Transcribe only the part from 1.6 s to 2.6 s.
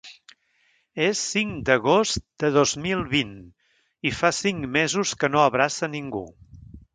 d’agost de